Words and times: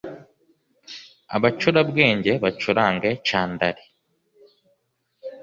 abacurabwenge 1.35 2.31
bacurange 2.43 3.09
candari 3.27 3.83